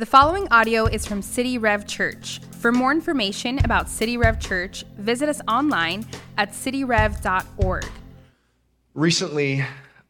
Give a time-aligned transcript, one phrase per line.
[0.00, 2.40] The following audio is from City Rev Church.
[2.52, 6.06] For more information about City Rev Church, visit us online
[6.38, 7.84] at cityrev.org.
[8.94, 9.62] Recently,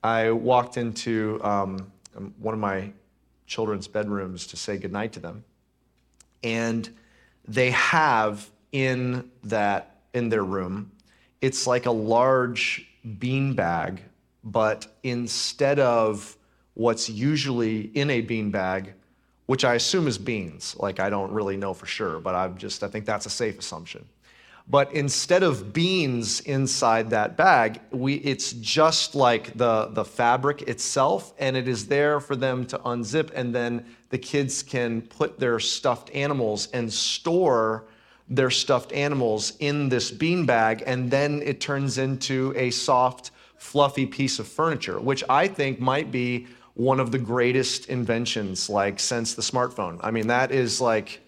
[0.04, 1.90] I walked into um,
[2.38, 2.92] one of my
[3.48, 5.42] children's bedrooms to say goodnight to them.
[6.44, 6.88] And
[7.48, 10.92] they have in that, in their room,
[11.40, 12.86] it's like a large
[13.18, 14.02] bean bag,
[14.44, 16.36] but instead of
[16.74, 18.94] what's usually in a bean bag,
[19.50, 20.76] which I assume is beans.
[20.78, 23.58] Like, I don't really know for sure, but I've just, I think that's a safe
[23.58, 24.04] assumption.
[24.68, 31.34] But instead of beans inside that bag, we, it's just like the, the fabric itself,
[31.36, 35.58] and it is there for them to unzip, and then the kids can put their
[35.58, 37.86] stuffed animals and store
[38.28, 44.06] their stuffed animals in this bean bag, and then it turns into a soft, fluffy
[44.06, 46.46] piece of furniture, which I think might be
[46.80, 50.00] one of the greatest inventions like since the smartphone.
[50.02, 51.20] I mean, that is like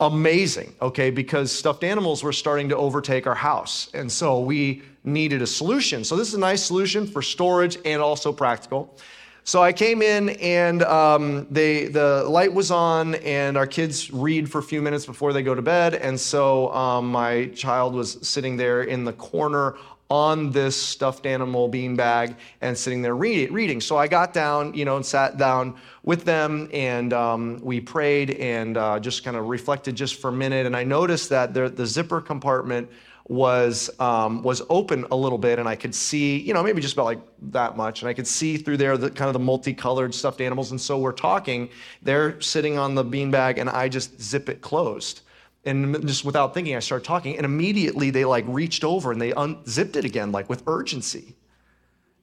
[0.00, 1.10] amazing, okay?
[1.10, 3.90] Because stuffed animals were starting to overtake our house.
[3.94, 6.02] And so we needed a solution.
[6.02, 8.98] So this is a nice solution for storage and also practical.
[9.44, 14.50] So I came in and um, they, the light was on, and our kids read
[14.50, 15.94] for a few minutes before they go to bed.
[15.94, 19.76] And so um, my child was sitting there in the corner
[20.10, 23.80] on this stuffed animal beanbag and sitting there read, reading.
[23.80, 28.30] So I got down, you know, and sat down with them, and um, we prayed
[28.32, 30.64] and uh, just kind of reflected just for a minute.
[30.64, 32.88] And I noticed that the, the zipper compartment
[33.28, 36.94] was um, was open a little bit, and I could see, you know, maybe just
[36.94, 37.20] about like
[37.50, 40.70] that much, and I could see through there the kind of the multicolored stuffed animals.
[40.70, 41.68] And so we're talking.
[42.00, 45.20] They're sitting on the beanbag, and I just zip it closed
[45.68, 49.32] and just without thinking i started talking and immediately they like reached over and they
[49.32, 51.36] unzipped it again like with urgency.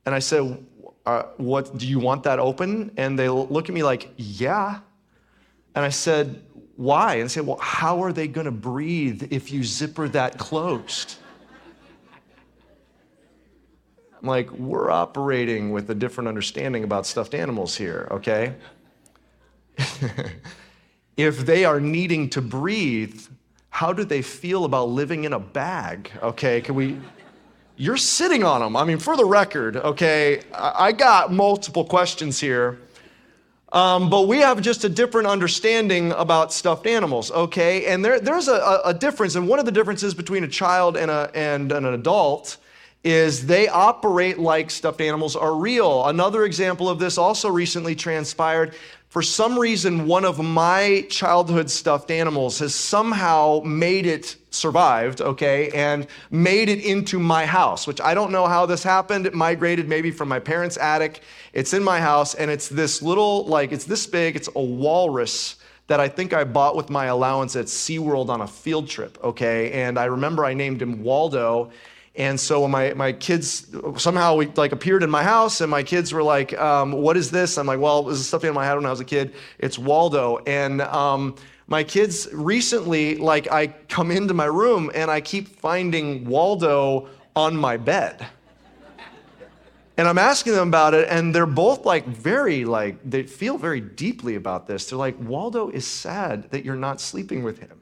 [0.05, 0.65] And i said
[1.05, 2.91] uh, what do you want that open?
[2.97, 4.79] And they look at me like yeah.
[5.75, 6.41] And i said
[6.75, 7.15] why?
[7.15, 11.15] And they said well how are they going to breathe if you zipper that closed?
[14.21, 18.55] I'm like we're operating with a different understanding about stuffed animals here okay?
[21.17, 23.21] If they are needing to breathe,
[23.75, 26.09] how do they feel about living in a bag?
[26.23, 26.97] Okay, can we?
[27.75, 28.77] You're sitting on them.
[28.77, 32.79] I mean, for the record, okay, I got multiple questions here.
[33.73, 37.87] Um, but we have just a different understanding about stuffed animals, okay?
[37.87, 41.11] And there, there's a, a difference, and one of the differences between a child and,
[41.11, 42.55] a, and an adult
[43.03, 46.07] is they operate like stuffed animals are real.
[46.07, 48.73] Another example of this also recently transpired
[49.15, 55.69] for some reason, one of my childhood stuffed animals has somehow made it survived, okay,
[55.69, 59.25] and made it into my house, which I don't know how this happened.
[59.25, 61.21] It migrated maybe from my parents' attic.
[61.53, 65.59] It's in my house, and it's this little, like, it's this big, it's a walrus
[65.87, 69.71] that I think I bought with my allowance at SeaWorld on a field trip, okay?
[69.71, 71.71] And I remember I named him Waldo
[72.17, 73.67] and so when my, my kids
[73.97, 77.29] somehow we like appeared in my house and my kids were like, um, what is
[77.29, 77.57] this?
[77.57, 79.33] I'm like, well, it was something in my head when I was a kid.
[79.59, 80.37] It's Waldo.
[80.47, 81.35] And um,
[81.67, 87.57] my kids recently, like I come into my room and I keep finding Waldo on
[87.57, 88.25] my bed.
[89.97, 93.79] And I'm asking them about it, and they're both like very, like, they feel very
[93.79, 94.89] deeply about this.
[94.89, 97.79] They're like, Waldo is sad that you're not sleeping with him.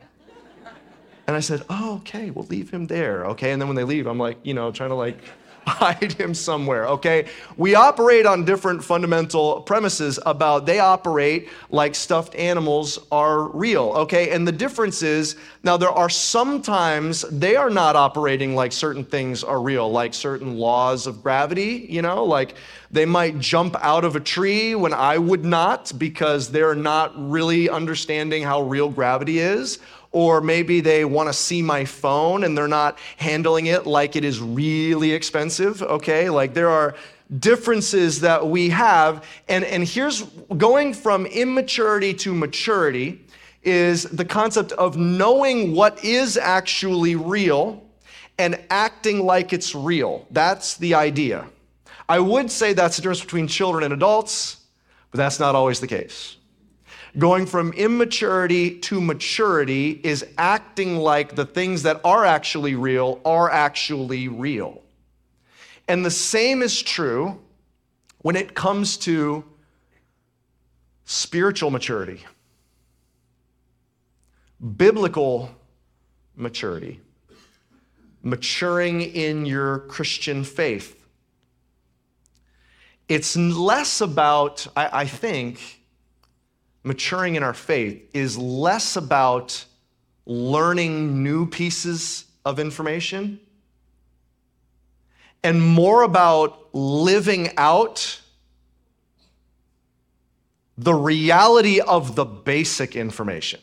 [1.27, 3.51] And I said, oh, okay, we'll leave him there, okay?
[3.51, 5.17] And then when they leave, I'm like, you know, trying to like
[5.67, 7.27] hide him somewhere, okay?
[7.55, 14.31] We operate on different fundamental premises about they operate like stuffed animals are real, okay?
[14.31, 19.41] And the difference is now there are sometimes they are not operating like certain things
[19.41, 22.55] are real, like certain laws of gravity, you know, like
[22.91, 27.69] they might jump out of a tree when I would not because they're not really
[27.69, 29.79] understanding how real gravity is
[30.13, 34.23] or maybe they want to see my phone and they're not handling it like it
[34.23, 36.29] is really expensive, okay?
[36.29, 36.95] Like there are
[37.39, 39.25] differences that we have.
[39.49, 40.21] And, and here's
[40.55, 43.25] going from immaturity to maturity
[43.63, 47.83] is the concept of knowing what is actually real
[48.37, 50.27] and acting like it's real.
[50.29, 51.47] That's the idea.
[52.07, 54.57] I would say that's the difference between children and adults,
[55.11, 56.37] but that's not always the case.
[57.17, 63.51] Going from immaturity to maturity is acting like the things that are actually real are
[63.51, 64.81] actually real.
[65.87, 67.39] And the same is true
[68.19, 69.43] when it comes to
[71.05, 72.23] spiritual maturity,
[74.77, 75.51] biblical
[76.35, 76.99] maturity,
[78.23, 80.99] maturing in your Christian faith.
[83.07, 85.82] It's less about, I, I think,
[86.83, 89.65] maturing in our faith is less about
[90.25, 93.39] learning new pieces of information
[95.43, 98.21] and more about living out
[100.77, 103.59] the reality of the basic information.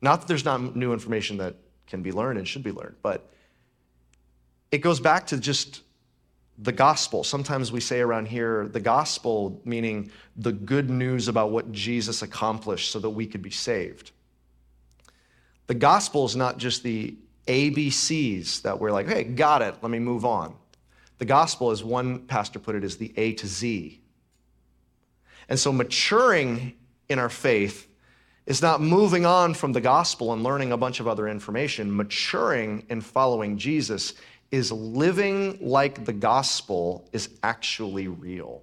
[0.00, 1.56] Not that there's not new information that
[1.86, 3.32] can be learned and should be learned, but
[4.70, 5.82] it goes back to just
[6.58, 7.22] the gospel.
[7.22, 12.90] Sometimes we say around here the gospel, meaning the good news about what Jesus accomplished
[12.90, 14.10] so that we could be saved.
[15.68, 17.16] The gospel is not just the
[17.46, 20.54] ABCs that we're like, hey, got it, let me move on.
[21.18, 24.00] The gospel, as one pastor put it, is the A to Z.
[25.48, 26.74] And so maturing
[27.08, 27.88] in our faith
[28.46, 31.94] is not moving on from the gospel and learning a bunch of other information.
[31.94, 34.14] Maturing in following Jesus
[34.50, 38.62] is living like the gospel is actually real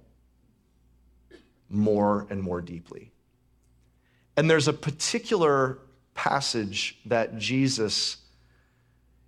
[1.68, 3.12] more and more deeply.
[4.36, 5.78] And there's a particular
[6.14, 8.18] passage that Jesus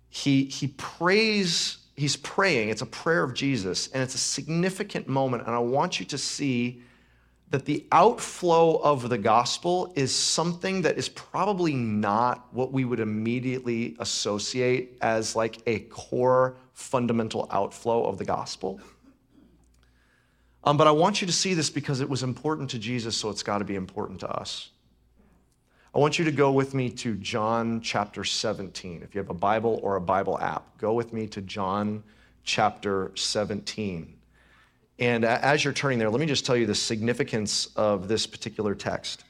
[0.09, 5.45] he he prays he's praying it's a prayer of Jesus and it's a significant moment
[5.45, 6.81] and I want you to see
[7.49, 12.99] that the outflow of the gospel is something that is probably not what we would
[12.99, 18.79] immediately associate as like a core fundamental outflow of the gospel.
[20.63, 23.29] Um, but I want you to see this because it was important to Jesus, so
[23.29, 24.69] it's got to be important to us.
[25.95, 29.01] I want you to go with me to John chapter 17.
[29.01, 32.03] If you have a Bible or a Bible app, go with me to John
[32.43, 34.18] chapter 17.
[34.99, 38.75] And as you're turning there, let me just tell you the significance of this particular
[38.75, 39.23] text.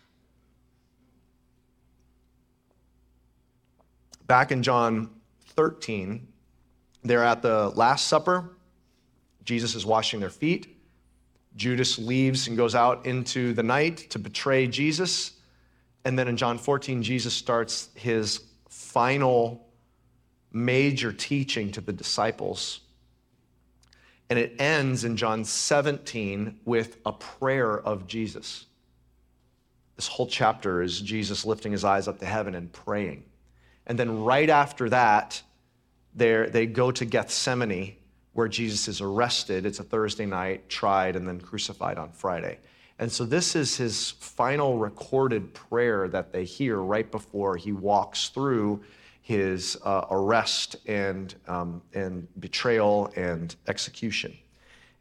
[4.25, 5.11] Back in John
[5.55, 6.27] 13,
[7.03, 8.57] they're at the Last Supper.
[9.45, 10.75] Jesus is washing their feet.
[11.55, 15.33] Judas leaves and goes out into the night to betray Jesus.
[16.03, 19.67] And then in John 14, Jesus starts his final
[20.51, 22.81] major teaching to the disciples
[24.29, 28.65] and it ends in John 17 with a prayer of Jesus.
[29.95, 33.23] This whole chapter is Jesus lifting his eyes up to heaven and praying.
[33.87, 35.41] And then right after that,
[36.15, 37.95] they go to Gethsemane,
[38.33, 39.65] where Jesus is arrested.
[39.65, 42.59] It's a Thursday night, tried, and then crucified on Friday.
[42.99, 48.29] And so this is his final recorded prayer that they hear right before he walks
[48.29, 48.81] through
[49.29, 54.35] his uh, arrest and, um, and betrayal and execution.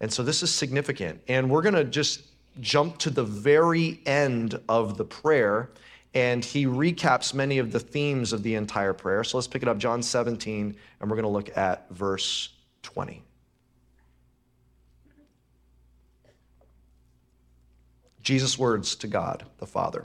[0.00, 1.18] And so this is significant.
[1.28, 2.24] And we're going to just
[2.60, 5.70] jump to the very end of the prayer,
[6.12, 9.24] and he recaps many of the themes of the entire prayer.
[9.24, 12.50] So let's pick it up, John 17, and we're going to look at verse
[12.82, 13.22] 20.
[18.20, 20.04] Jesus' words to God the Father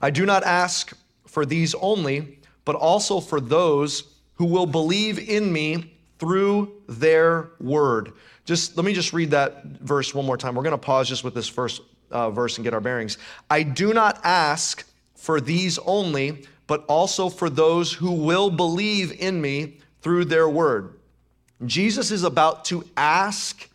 [0.00, 5.52] I do not ask for these only but also for those who will believe in
[5.52, 8.12] me through their word.
[8.44, 10.54] Just let me just read that verse one more time.
[10.54, 13.18] We're going to pause just with this first uh, verse and get our bearings.
[13.50, 19.40] I do not ask for these only, but also for those who will believe in
[19.40, 20.94] me through their word.
[21.64, 23.68] Jesus is about to ask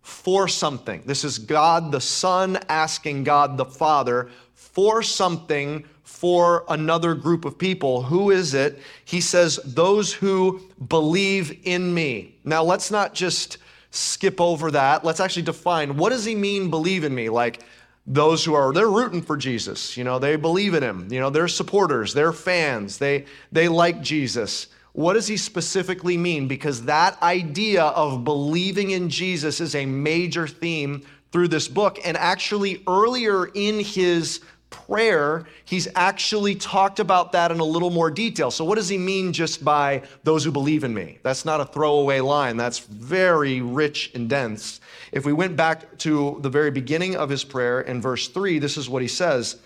[0.00, 1.02] for something.
[1.04, 7.58] This is God the Son asking God the Father for something for another group of
[7.58, 8.02] people.
[8.02, 8.78] Who is it?
[9.04, 12.36] He says, Those who believe in me.
[12.44, 13.58] Now, let's not just
[13.90, 15.04] skip over that.
[15.04, 17.28] Let's actually define what does he mean, believe in me?
[17.28, 17.64] Like,
[18.06, 21.30] those who are they're rooting for jesus you know they believe in him you know
[21.30, 27.20] they're supporters they're fans they they like jesus what does he specifically mean because that
[27.22, 33.46] idea of believing in jesus is a major theme through this book and actually earlier
[33.54, 34.40] in his
[34.74, 38.50] prayer, he's actually talked about that in a little more detail.
[38.50, 41.18] So, what does he mean just by those who believe in me?
[41.22, 44.80] That's not a throwaway line, that's very rich and dense.
[45.12, 48.76] If we went back to the very beginning of his prayer in verse 3, this
[48.76, 49.56] is what he says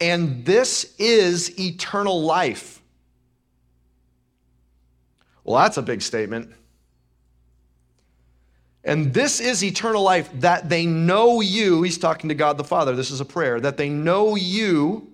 [0.00, 2.80] And this is eternal life.
[5.44, 6.52] Well, that's a big statement.
[8.86, 11.82] And this is eternal life, that they know you.
[11.82, 12.94] He's talking to God the Father.
[12.94, 13.58] This is a prayer.
[13.60, 15.10] That they know you,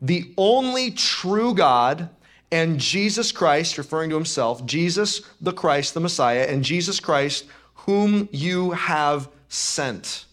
[0.00, 2.10] the only true God,
[2.52, 8.28] and Jesus Christ, referring to himself, Jesus the Christ, the Messiah, and Jesus Christ, whom
[8.30, 10.24] you have sent.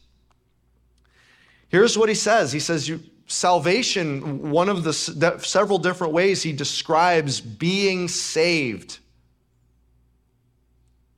[1.67, 6.53] Here's what he says He says, you, Salvation, one of the several different ways he
[6.53, 8.99] describes being saved,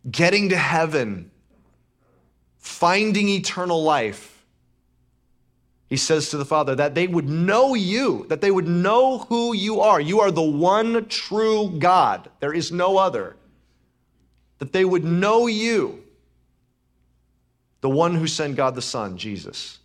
[0.10, 1.30] getting to heaven
[2.68, 4.36] finding eternal life
[5.88, 9.54] He says to the Father, that they would know you, that they would know who
[9.54, 10.02] you are.
[10.02, 13.38] You are the one true God, there is no other.
[14.60, 16.04] That they would know you,
[17.82, 19.80] the one who sent God the Son, Jesus,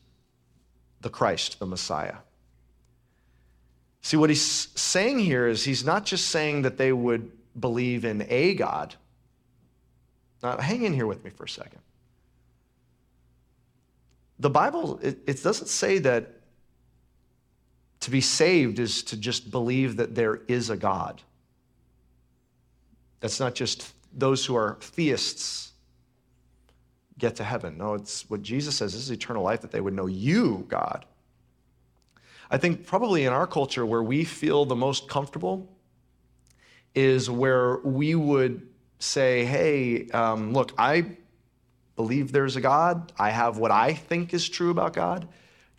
[1.02, 2.16] the Christ, the Messiah.
[4.00, 8.26] See, what he's saying here is he's not just saying that they would believe in
[8.28, 8.96] a God.
[10.42, 11.78] Now, hang in here with me for a second.
[14.42, 16.40] The Bible, it, it doesn't say that
[18.00, 21.22] to be saved is to just believe that there is a God.
[23.20, 25.70] That's not just those who are theists
[27.18, 27.78] get to heaven.
[27.78, 31.04] No, it's what Jesus says this is eternal life that they would know you, God.
[32.50, 35.70] I think probably in our culture where we feel the most comfortable
[36.96, 38.66] is where we would
[38.98, 41.16] say, hey, um, look, I
[42.02, 43.12] believe there's a God.
[43.18, 45.28] I have what I think is true about God.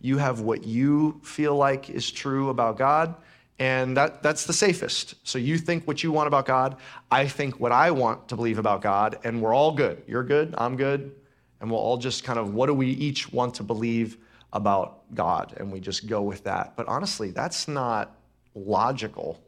[0.00, 3.14] You have what you feel like is true about God.
[3.58, 5.14] And that, that's the safest.
[5.22, 6.76] So you think what you want about God.
[7.10, 9.18] I think what I want to believe about God.
[9.24, 10.02] And we're all good.
[10.06, 10.54] You're good.
[10.58, 11.12] I'm good.
[11.60, 14.18] And we'll all just kind of, what do we each want to believe
[14.54, 16.74] about God, and we just go with that.
[16.76, 18.16] But honestly, that's not
[18.54, 19.42] logical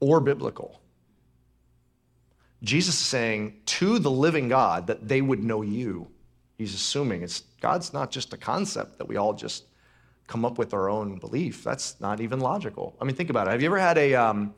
[0.00, 0.80] or biblical.
[2.64, 6.08] Jesus is saying to the living God that they would know you.
[6.58, 9.64] He's assuming it's God's not just a concept that we all just
[10.26, 11.62] come up with our own belief.
[11.62, 12.96] That's not even logical.
[13.00, 13.50] I mean, think about it.
[13.50, 14.54] Have you ever had a um,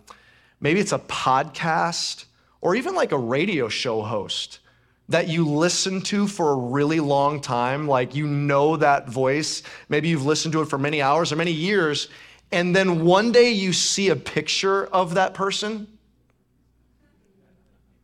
[0.61, 2.27] maybe it's a podcast
[2.61, 4.61] or even like a radio show host
[5.09, 10.09] that you listen to for a really long time, like you know that voice, maybe
[10.09, 12.09] you've listened to it for many hours or many years,
[12.51, 15.87] and then one day you see a picture of that person,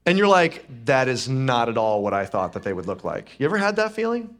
[0.05, 3.05] and you're like, that is not at all what I thought that they would look
[3.05, 3.39] like.
[3.39, 4.37] You ever had that feeling?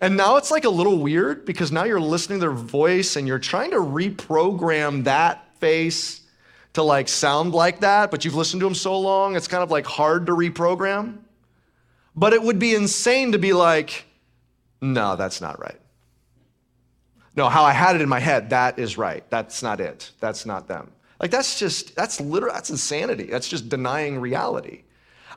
[0.00, 3.26] And now it's like a little weird because now you're listening to their voice and
[3.26, 6.22] you're trying to reprogram that face
[6.74, 9.70] to like sound like that, but you've listened to them so long, it's kind of
[9.70, 11.18] like hard to reprogram.
[12.16, 14.04] But it would be insane to be like,
[14.80, 15.80] no, that's not right.
[17.36, 19.28] No, how I had it in my head, that is right.
[19.30, 20.12] That's not it.
[20.20, 20.92] That's not them.
[21.20, 23.24] Like that's just that's literal that's insanity.
[23.24, 24.83] That's just denying reality.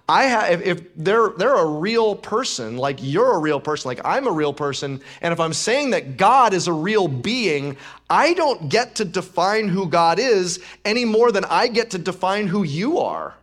[0.09, 3.99] I have if, if they're they're a real person, like you're a real person, like
[4.05, 7.75] I'm a real person, and if I'm saying that God is a real being,
[8.09, 12.47] I don't get to define who God is any more than I get to define
[12.47, 13.35] who you are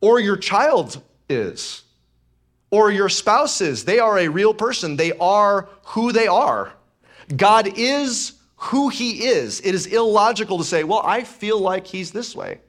[0.00, 1.82] or your child is
[2.70, 3.84] or your spouses.
[3.84, 6.72] They are a real person, they are who they are.
[7.36, 9.60] God is who he is.
[9.60, 12.60] It is illogical to say, well, I feel like he's this way.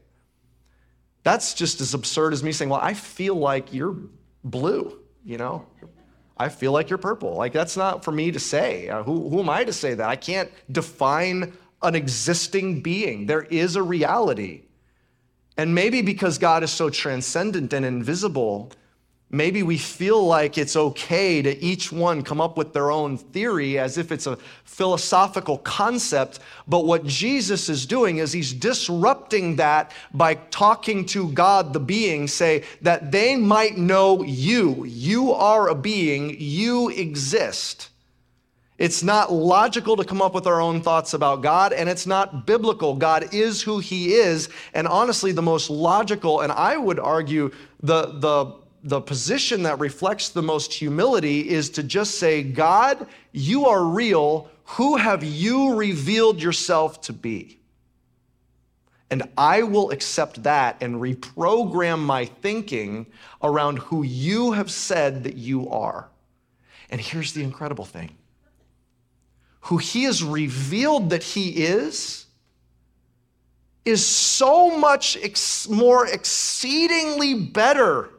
[1.24, 3.96] That's just as absurd as me saying, well, I feel like you're
[4.44, 5.66] blue, you know?
[6.36, 7.36] I feel like you're purple.
[7.36, 8.90] Like, that's not for me to say.
[8.90, 10.10] Uh, who, who am I to say that?
[10.10, 13.26] I can't define an existing being.
[13.28, 14.64] There is a reality.
[15.58, 18.72] And maybe because God is so transcendent and invisible,
[19.34, 23.80] maybe we feel like it's okay to each one come up with their own theory
[23.80, 26.40] as if it's a philosophical concept.
[26.68, 32.28] But what Jesus is doing is he's disrupting that by talking to God, the being,
[32.28, 34.86] say that they might know you.
[34.86, 37.90] You are a being, you exist.
[38.78, 42.46] It's not logical to come up with our own thoughts about God, and it's not
[42.46, 42.96] biblical.
[42.96, 44.50] God is who He is.
[44.74, 50.30] And honestly, the most logical, and I would argue the, the the position that reflects
[50.30, 54.50] the most humility is to just say, God, you are real.
[54.66, 57.60] Who have you revealed yourself to be?
[59.10, 63.06] And I will accept that and reprogram my thinking
[63.42, 66.10] around who you have said that you are.
[66.90, 68.12] And here's the incredible thing
[69.68, 72.26] who he has revealed that he is
[73.86, 78.10] is so much ex- more exceedingly better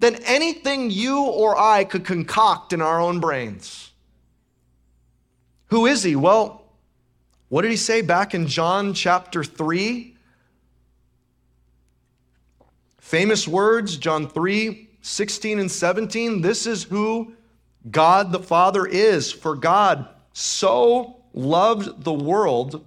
[0.00, 3.92] than anything you or I could concoct in our own brains.
[5.66, 6.16] Who is he?
[6.16, 6.64] Well,
[7.48, 10.16] what did he say back in John chapter 3?
[12.98, 16.42] Famous words, John 3 16 and 17.
[16.42, 17.32] This is who
[17.90, 19.32] God the Father is.
[19.32, 22.84] For God so loved the world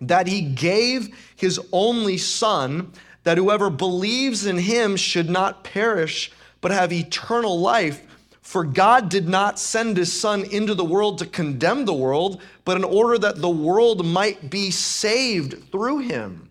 [0.00, 2.92] that he gave his only Son,
[3.22, 8.06] that whoever believes in him should not perish but have eternal life.
[8.40, 12.78] For God did not send his Son into the world to condemn the world, but
[12.78, 16.48] in order that the world might be saved through him.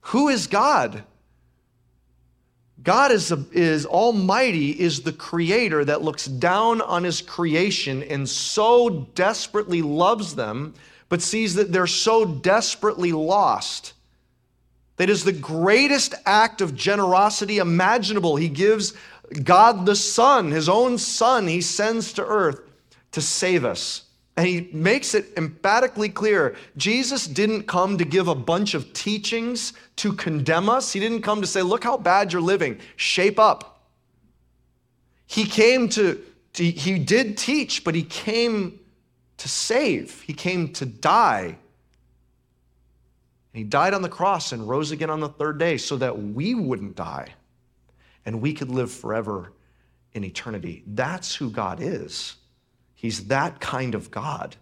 [0.00, 1.04] Who is God?
[2.82, 9.08] God is, is almighty, is the creator that looks down on his creation and so
[9.16, 10.72] desperately loves them,
[11.08, 13.94] but sees that they're so desperately lost.
[14.96, 18.36] That is the greatest act of generosity imaginable.
[18.36, 18.94] He gives
[19.42, 22.60] God the Son, his own Son, he sends to earth
[23.12, 24.02] to save us.
[24.36, 29.72] And he makes it emphatically clear Jesus didn't come to give a bunch of teachings
[29.96, 30.92] to condemn us.
[30.92, 33.80] He didn't come to say, Look how bad you're living, shape up.
[35.26, 36.22] He came to,
[36.54, 38.78] to he did teach, but he came
[39.38, 41.56] to save, he came to die.
[43.56, 46.54] He died on the cross and rose again on the third day so that we
[46.54, 47.32] wouldn't die
[48.26, 49.52] and we could live forever
[50.12, 50.82] in eternity.
[50.86, 52.36] That's who God is.
[52.94, 54.56] He's that kind of God.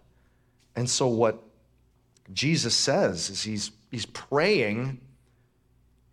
[0.77, 1.43] And so, what
[2.33, 5.01] Jesus says is he's, he's praying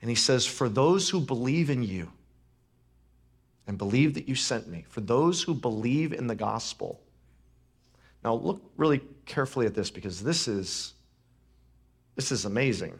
[0.01, 2.11] and he says, For those who believe in you
[3.67, 6.99] and believe that you sent me, for those who believe in the gospel.
[8.23, 10.93] Now, look really carefully at this because this is,
[12.15, 12.99] this is amazing.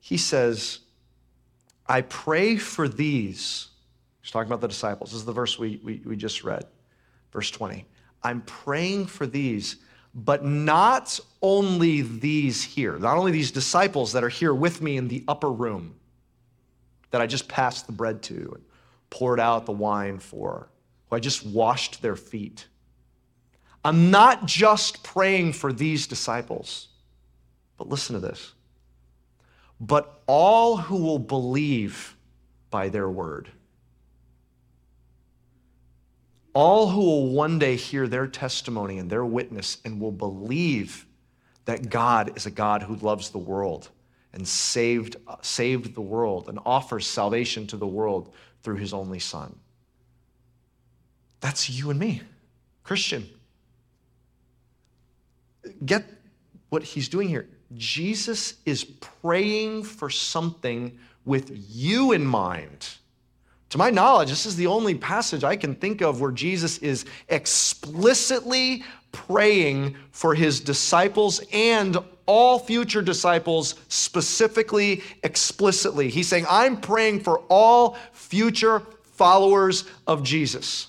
[0.00, 0.80] He says,
[1.86, 3.68] I pray for these.
[4.20, 5.10] He's talking about the disciples.
[5.10, 6.64] This is the verse we, we, we just read.
[7.32, 7.84] Verse 20
[8.22, 9.76] I'm praying for these,
[10.14, 15.08] but not only these here, not only these disciples that are here with me in
[15.08, 15.94] the upper room
[17.10, 18.64] that I just passed the bread to and
[19.10, 20.68] poured out the wine for,
[21.08, 22.66] who I just washed their feet.
[23.84, 26.88] I'm not just praying for these disciples,
[27.78, 28.52] but listen to this.
[29.80, 32.16] But all who will believe
[32.70, 33.50] by their word
[36.58, 41.06] all who will one day hear their testimony and their witness and will believe
[41.66, 43.90] that God is a God who loves the world
[44.32, 49.20] and saved, uh, saved the world and offers salvation to the world through his only
[49.20, 49.56] Son.
[51.38, 52.22] That's you and me,
[52.82, 53.28] Christian.
[55.84, 56.04] Get
[56.70, 57.48] what he's doing here.
[57.76, 62.88] Jesus is praying for something with you in mind.
[63.70, 67.04] To my knowledge, this is the only passage I can think of where Jesus is
[67.28, 76.08] explicitly praying for his disciples and all future disciples, specifically, explicitly.
[76.08, 80.88] He's saying, I'm praying for all future followers of Jesus.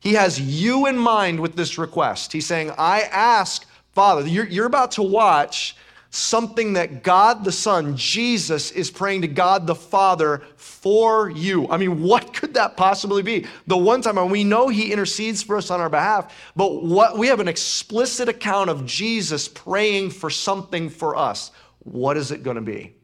[0.00, 2.32] He has you in mind with this request.
[2.32, 3.66] He's saying, I ask,
[4.00, 5.76] Father, you're, you're about to watch
[6.08, 11.68] something that God the Son, Jesus, is praying to God the Father for you.
[11.68, 13.46] I mean, what could that possibly be?
[13.66, 17.18] The one time, and we know He intercedes for us on our behalf, but what
[17.18, 21.50] we have an explicit account of Jesus praying for something for us.
[21.80, 22.94] What is it going to be?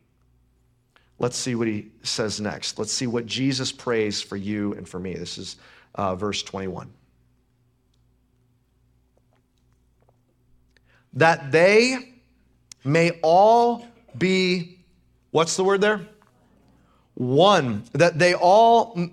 [1.19, 2.79] Let's see what he says next.
[2.79, 5.13] Let's see what Jesus prays for you and for me.
[5.13, 5.57] This is
[5.95, 6.91] uh, verse 21.
[11.17, 12.13] That they
[12.85, 14.79] may all be,
[15.33, 16.07] what's the word there?
[17.15, 17.83] One.
[17.93, 19.09] That they all,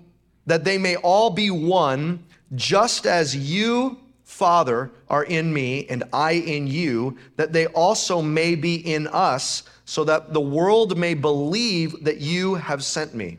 [0.46, 6.32] that they may all be one, just as you, Father, are in me and I
[6.32, 12.04] in you, that they also may be in us, so that the world may believe
[12.04, 13.38] that you have sent me.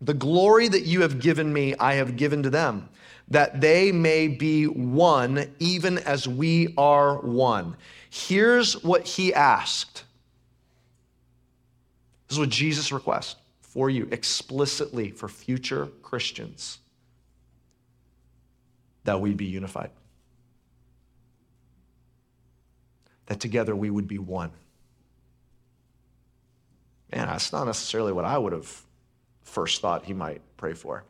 [0.00, 2.88] The glory that you have given me, I have given to them,
[3.30, 7.76] that they may be one, even as we are one.
[8.10, 10.04] Here's what he asked.
[12.28, 16.78] This is what Jesus requests for you explicitly for future Christians
[19.04, 19.90] that we be unified.
[23.26, 24.50] That together we would be one.
[27.12, 28.82] Man, that's not necessarily what I would have
[29.42, 31.04] first thought he might pray for.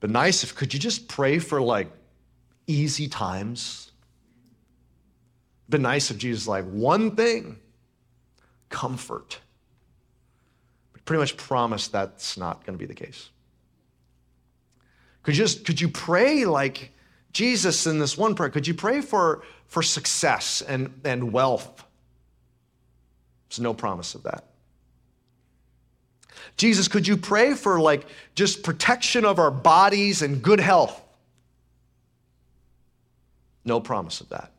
[0.00, 1.90] But nice if could you just pray for like
[2.66, 3.90] easy times
[5.70, 7.58] been nice if Jesus like one thing
[8.68, 9.38] comfort.
[10.92, 13.30] But pretty much promised that's not going to be the case.
[15.22, 16.92] Could you just could you pray like
[17.32, 18.50] Jesus in this one prayer?
[18.50, 21.84] Could you pray for, for success and, and wealth?
[23.48, 24.44] There's no promise of that.
[26.56, 31.00] Jesus, could you pray for like just protection of our bodies and good health?
[33.64, 34.52] No promise of that.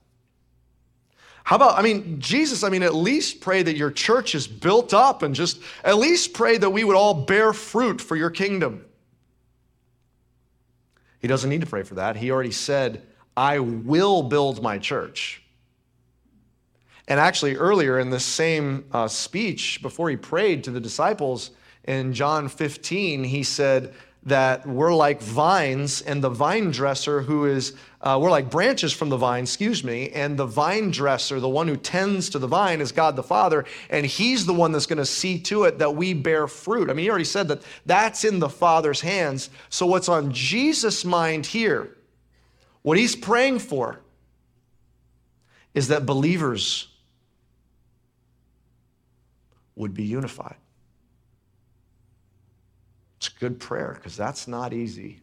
[1.44, 4.94] How about, I mean, Jesus, I mean, at least pray that your church is built
[4.94, 8.86] up and just at least pray that we would all bear fruit for your kingdom.
[11.20, 12.16] He doesn't need to pray for that.
[12.16, 15.44] He already said, I will build my church.
[17.08, 21.52] And actually, earlier in this same uh, speech, before he prayed to the disciples
[21.84, 27.74] in John 15, he said that we're like vines, and the vine dresser who is,
[28.02, 31.68] uh, we're like branches from the vine, excuse me, and the vine dresser, the one
[31.68, 35.00] who tends to the vine, is God the Father, and he's the one that's going
[35.00, 36.92] to see to it that we bear fruit.
[36.92, 39.50] I mean, he already said that that's in the Father's hands.
[39.70, 41.98] So, what's on Jesus' mind here,
[42.84, 44.02] what he's praying for,
[45.74, 46.90] is that believers
[49.76, 50.58] would be unified.
[53.22, 55.22] It's good prayer because that's not easy.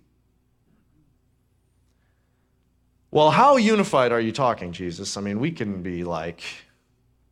[3.10, 5.16] Well, how unified are you talking, Jesus?
[5.16, 6.44] I mean, we can be like,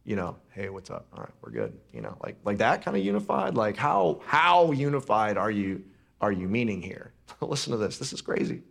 [0.05, 1.07] you know, hey, what's up?
[1.13, 1.79] All right, we're good.
[1.93, 3.55] You know, like like that kind of unified.
[3.55, 5.85] Like how how unified are you
[6.21, 7.13] are you meaning here?
[7.41, 7.99] Listen to this.
[7.99, 8.63] This is crazy.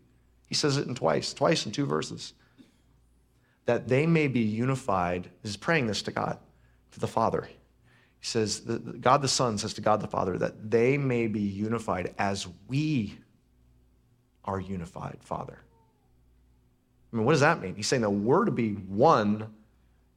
[0.49, 2.33] He says it in twice, twice in two verses.
[3.67, 5.29] That they may be unified.
[5.43, 6.39] He's praying this to God,
[6.91, 7.47] to the Father.
[8.25, 12.15] He says, God the Son says to God the Father that they may be unified
[12.17, 13.19] as we
[14.43, 15.59] are unified, Father.
[17.13, 17.75] I mean, what does that mean?
[17.75, 19.53] He's saying that we're to be one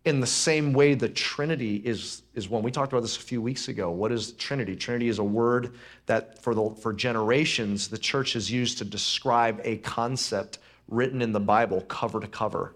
[0.07, 2.63] in the same way the Trinity is, is one.
[2.63, 3.91] We talked about this a few weeks ago.
[3.91, 4.75] What is Trinity?
[4.75, 5.75] Trinity is a word
[6.07, 11.33] that for, the, for generations the church has used to describe a concept written in
[11.33, 12.73] the Bible cover to cover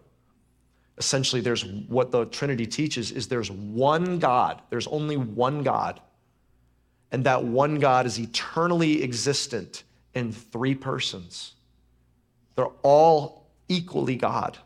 [1.04, 6.00] essentially there's what the trinity teaches is there's one god there's only one god
[7.10, 9.82] and that one god is eternally existent
[10.14, 11.52] in three persons.
[12.56, 14.58] They're all equally god.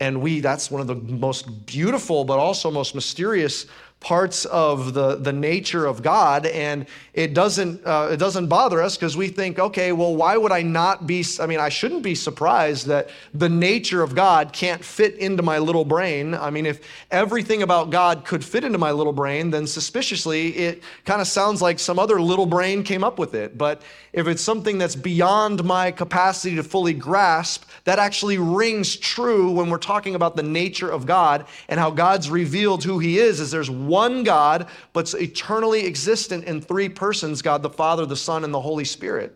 [0.00, 3.66] And we that's one of the most beautiful but also most mysterious
[4.02, 8.96] parts of the, the nature of God, and it doesn't, uh, it doesn't bother us
[8.96, 11.24] because we think, okay, well, why would I not be?
[11.38, 15.58] I mean, I shouldn't be surprised that the nature of God can't fit into my
[15.58, 16.34] little brain.
[16.34, 20.82] I mean, if everything about God could fit into my little brain, then suspiciously it
[21.04, 23.56] kind of sounds like some other little brain came up with it.
[23.56, 29.50] But if it's something that's beyond my capacity to fully grasp, that actually rings true
[29.52, 33.38] when we're talking about the nature of God and how God's revealed who He is,
[33.38, 38.44] is there's one God, but eternally existent in three persons God the Father, the Son,
[38.44, 39.30] and the Holy Spirit.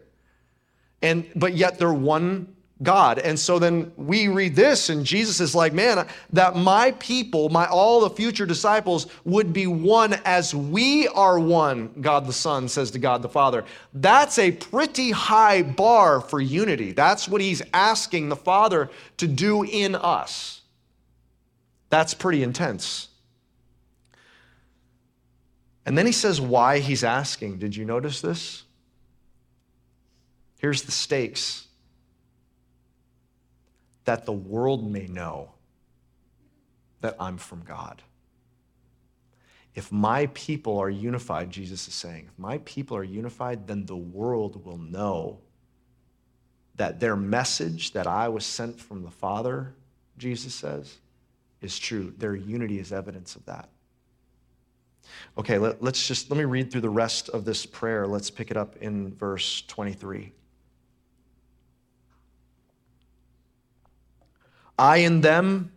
[1.02, 3.18] And but yet they're one God.
[3.18, 7.66] And so then we read this, and Jesus is like, man, that my people, my
[7.66, 12.90] all the future disciples would be one as we are one, God the Son says
[12.90, 13.64] to God the Father.
[13.94, 16.92] That's a pretty high bar for unity.
[16.92, 20.60] That's what he's asking the Father to do in us.
[21.88, 23.08] That's pretty intense.
[25.86, 27.58] And then he says why he's asking.
[27.58, 28.64] Did you notice this?
[30.58, 31.68] Here's the stakes
[34.04, 35.52] that the world may know
[37.00, 38.02] that I'm from God.
[39.76, 43.96] If my people are unified, Jesus is saying, if my people are unified, then the
[43.96, 45.38] world will know
[46.76, 49.74] that their message that I was sent from the Father,
[50.18, 50.96] Jesus says,
[51.60, 52.12] is true.
[52.16, 53.68] Their unity is evidence of that.
[55.38, 58.06] Okay, let, us just let me read through the rest of this prayer.
[58.06, 60.32] Let's pick it up in verse 23.
[64.78, 65.72] I in them,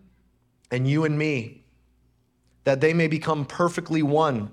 [0.72, 1.64] and you in me,
[2.64, 4.52] that they may become perfectly one,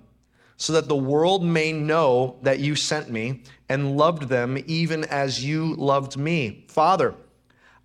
[0.57, 5.45] so that the world may know that you sent me and loved them even as
[5.45, 6.65] you loved me.
[6.69, 7.15] Father,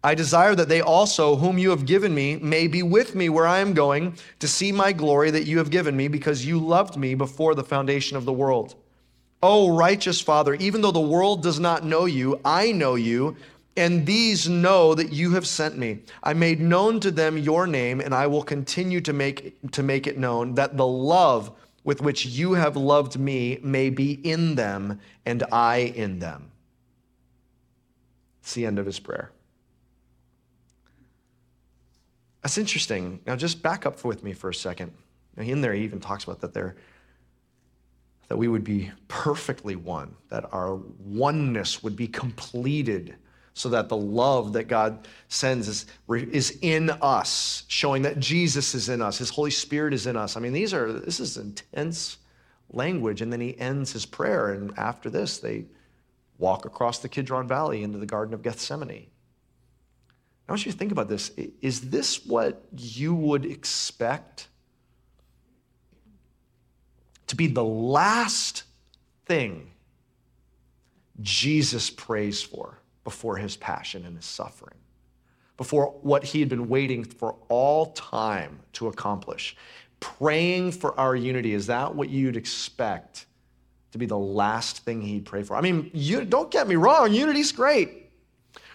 [0.03, 3.45] I desire that they also, whom you have given me, may be with me where
[3.45, 6.97] I am going to see my glory that you have given me, because you loved
[6.97, 8.75] me before the foundation of the world.
[9.43, 13.35] O righteous Father, even though the world does not know you, I know you
[13.77, 15.99] and these know that you have sent me.
[16.23, 20.07] I made known to them your name, and I will continue to make, to make
[20.07, 21.51] it known that the love
[21.83, 26.51] with which you have loved me may be in them and I in them.
[28.41, 29.31] It's the end of his prayer.
[32.41, 33.19] That's interesting.
[33.25, 34.91] Now, just back up with me for a second.
[35.37, 36.75] In there, he even talks about that there
[38.27, 43.15] that we would be perfectly one, that our oneness would be completed
[43.53, 48.87] so that the love that God sends is, is in us, showing that Jesus is
[48.87, 50.37] in us, His Holy Spirit is in us.
[50.37, 52.19] I mean, these are this is intense
[52.73, 53.21] language.
[53.21, 55.65] And then he ends his prayer, and after this, they
[56.37, 59.07] walk across the Kidron Valley into the Garden of Gethsemane.
[60.51, 61.31] I want you to think about this.
[61.61, 64.47] Is this what you would expect
[67.27, 68.63] to be the last
[69.25, 69.71] thing
[71.21, 72.81] Jesus prays for?
[73.03, 74.77] before his passion and his suffering,
[75.57, 79.55] before what he had been waiting for all time to accomplish.
[79.99, 83.25] Praying for our unity, is that what you'd expect
[83.91, 85.55] to be the last thing he'd pray for?
[85.55, 88.00] I mean, you, don't get me wrong, unity's great.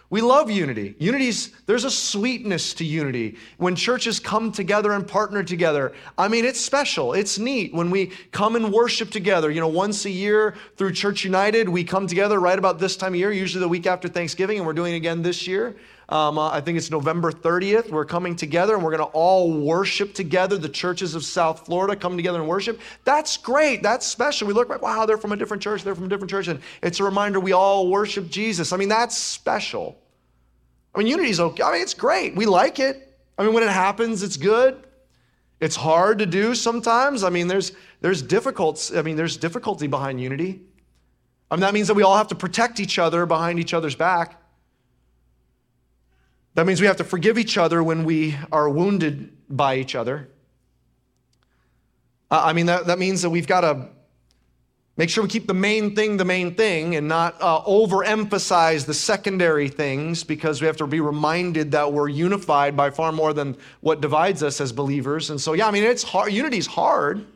[0.08, 0.94] We love unity.
[0.98, 3.36] Unity's, there's a sweetness to unity.
[3.58, 7.12] When churches come together and partner together, I mean, it's special.
[7.12, 9.50] It's neat when we come and worship together.
[9.50, 13.14] You know, once a year through Church United, we come together right about this time
[13.14, 15.76] of year, usually the week after Thanksgiving, and we're doing it again this year.
[16.08, 17.90] Um, uh, I think it's November 30th.
[17.90, 20.56] We're coming together and we're going to all worship together.
[20.56, 22.80] The churches of South Florida come together and worship.
[23.04, 23.82] That's great.
[23.82, 24.46] That's special.
[24.46, 25.82] We look like, wow, they're from a different church.
[25.82, 26.46] They're from a different church.
[26.46, 28.72] And it's a reminder we all worship Jesus.
[28.72, 29.98] I mean, that's special.
[30.94, 31.64] I mean, unity's okay.
[31.64, 32.36] I mean, it's great.
[32.36, 33.18] We like it.
[33.36, 34.82] I mean, when it happens, it's good.
[35.58, 37.24] It's hard to do sometimes.
[37.24, 38.96] I mean, there's there's difficulty.
[38.96, 40.62] I mean, there's difficulty behind unity.
[41.50, 43.94] I mean, that means that we all have to protect each other behind each other's
[43.94, 44.40] back.
[46.56, 50.30] That means we have to forgive each other when we are wounded by each other.
[52.30, 53.88] I mean, that, that means that we've got to
[54.96, 58.94] make sure we keep the main thing the main thing and not uh, overemphasize the
[58.94, 63.54] secondary things because we have to be reminded that we're unified by far more than
[63.82, 65.28] what divides us as believers.
[65.28, 66.32] And so, yeah, I mean, it's hard.
[66.32, 67.26] Unity's hard.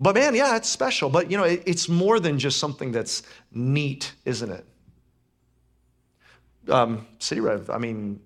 [0.00, 1.08] But man, yeah, it's special.
[1.08, 4.66] But, you know, it, it's more than just something that's neat, isn't it?
[6.68, 8.20] Um, City Rev, I mean,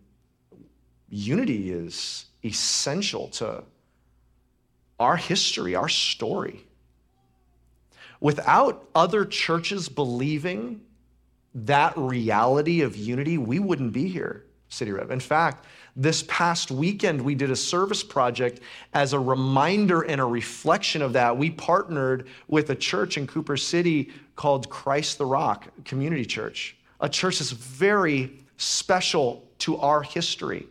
[1.08, 3.64] unity is essential to
[4.98, 6.64] our history, our story.
[8.20, 10.80] Without other churches believing
[11.54, 15.10] that reality of unity, we wouldn't be here, City Rev.
[15.10, 18.60] In fact, this past weekend, we did a service project
[18.94, 21.36] as a reminder and a reflection of that.
[21.36, 27.08] We partnered with a church in Cooper City called Christ the Rock Community Church a
[27.08, 30.66] church that's very special to our history.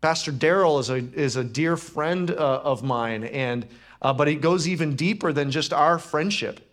[0.00, 3.66] Pastor Daryl is a, is a dear friend uh, of mine, and,
[4.00, 6.72] uh, but it goes even deeper than just our friendship.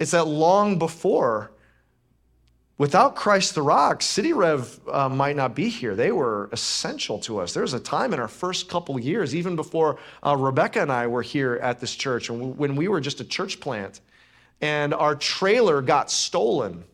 [0.00, 1.52] It's that long before,
[2.78, 5.94] without Christ the Rock, City Rev uh, might not be here.
[5.94, 7.52] They were essential to us.
[7.52, 11.06] There was a time in our first couple years, even before uh, Rebecca and I
[11.06, 14.00] were here at this church, when we were just a church plant,
[14.62, 16.84] and our trailer got stolen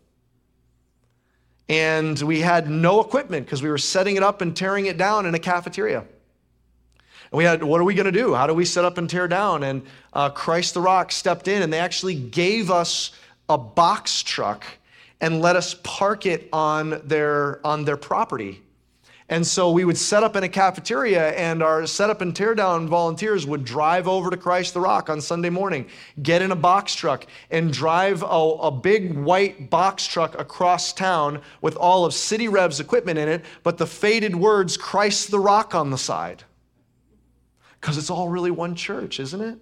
[1.68, 5.26] and we had no equipment because we were setting it up and tearing it down
[5.26, 5.98] in a cafeteria.
[6.00, 8.34] And we had, what are we going to do?
[8.34, 9.62] How do we set up and tear down?
[9.62, 9.82] And
[10.14, 13.12] uh, Christ the Rock stepped in and they actually gave us
[13.48, 14.64] a box truck
[15.20, 18.62] and let us park it on their, on their property.
[19.30, 23.46] And so we would set up in a cafeteria, and our setup and teardown volunteers
[23.46, 25.86] would drive over to Christ the Rock on Sunday morning,
[26.22, 31.42] get in a box truck, and drive a, a, big white box truck across town
[31.60, 35.74] with all of City Rev's equipment in it, but the faded words Christ the Rock
[35.74, 36.44] on the side.
[37.78, 39.58] Because it's all really one church, isn't it?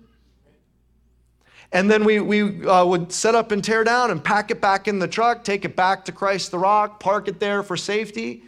[1.73, 4.87] And then we, we uh, would set up and tear down and pack it back
[4.87, 8.45] in the truck, take it back to Christ the Rock, park it there for safety.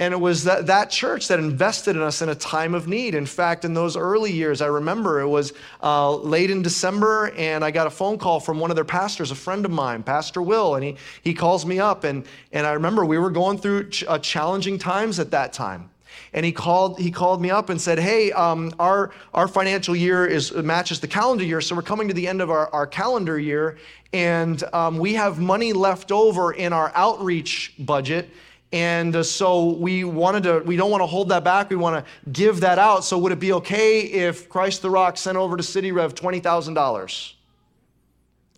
[0.00, 3.14] And it was that, that church that invested in us in a time of need.
[3.14, 7.62] In fact, in those early years, I remember it was uh, late in December, and
[7.62, 10.40] I got a phone call from one of their pastors, a friend of mine, Pastor
[10.40, 12.04] Will, and he, he calls me up.
[12.04, 15.90] And, and I remember we were going through ch- uh, challenging times at that time.
[16.32, 20.24] And he called, he called me up and said, Hey, um, our, our financial year
[20.24, 23.38] is, matches the calendar year, so we're coming to the end of our, our calendar
[23.38, 23.76] year,
[24.14, 28.30] and um, we have money left over in our outreach budget
[28.72, 31.70] and uh, so we wanted to, we don't want to hold that back.
[31.70, 33.04] We want to give that out.
[33.04, 37.32] So would it be okay if Christ the Rock sent over to City Rev $20,000?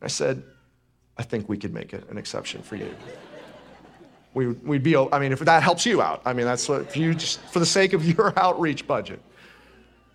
[0.02, 0.42] I said,
[1.16, 2.94] I think we could make it an exception for you.
[4.34, 6.96] we, would be, I mean, if that helps you out, I mean, that's what, if
[6.96, 9.20] you just, for the sake of your outreach budget.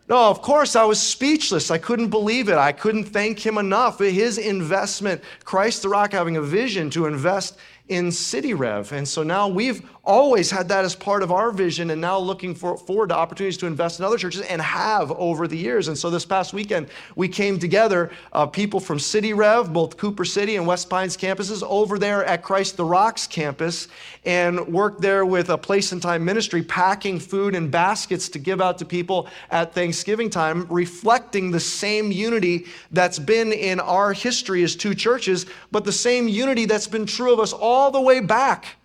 [0.10, 1.70] No, of course, I was speechless.
[1.70, 2.56] I couldn't believe it.
[2.56, 3.98] I couldn't thank him enough.
[3.98, 7.58] For his investment, Christ the Rock having a vision to invest
[7.90, 8.92] in City Rev.
[8.92, 12.56] And so now we've always had that as part of our vision and now looking
[12.56, 15.90] for, forward to opportunities to invest in other churches and have over the years.
[15.90, 20.24] And so this past weekend, we came together, uh, people from City Rev, both Cooper
[20.24, 23.90] City and West Pines campuses, over there at Christ the Rocks campus
[24.26, 28.62] and worked there with a place and time ministry, packing food and baskets to give
[28.62, 34.64] out to people at Thanksgiving time, reflecting the same unity that's been in our history
[34.64, 38.20] as two churches, but the same unity that's been true of us all the way
[38.20, 38.78] back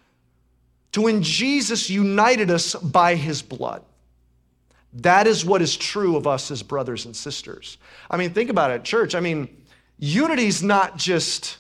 [0.93, 3.83] to when Jesus united us by his blood.
[4.95, 7.79] That is what is true of us as brothers and sisters.
[8.11, 9.15] I mean, think about it, church.
[9.15, 9.49] I mean,
[9.99, 11.57] unity is not just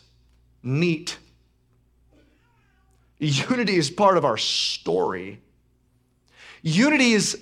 [0.62, 1.16] neat,
[3.18, 5.40] unity is part of our story.
[6.62, 7.40] Unity is,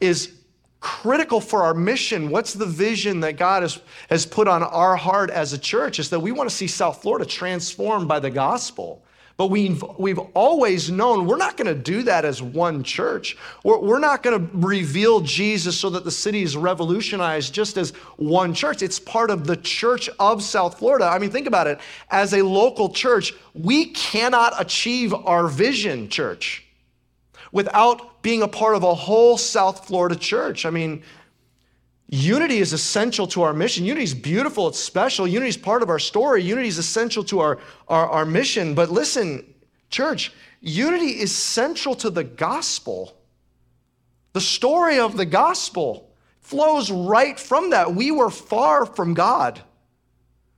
[0.00, 0.32] is
[0.80, 2.28] critical for our mission.
[2.30, 5.98] What's the vision that God has, has put on our heart as a church?
[5.98, 9.02] Is that we want to see South Florida transformed by the gospel.
[9.38, 13.36] But we've, we've always known we're not going to do that as one church.
[13.62, 17.90] We're, we're not going to reveal Jesus so that the city is revolutionized just as
[18.16, 18.82] one church.
[18.82, 21.04] It's part of the church of South Florida.
[21.04, 21.78] I mean, think about it.
[22.10, 26.66] As a local church, we cannot achieve our vision, church,
[27.52, 30.66] without being a part of a whole South Florida church.
[30.66, 31.04] I mean,
[32.10, 33.84] Unity is essential to our mission.
[33.84, 35.28] Unity is beautiful, it's special.
[35.28, 36.42] Unity is part of our story.
[36.42, 38.74] Unity is essential to our, our, our mission.
[38.74, 39.54] But listen,
[39.90, 43.14] church, unity is central to the gospel.
[44.32, 47.94] The story of the gospel flows right from that.
[47.94, 49.62] We were far from God.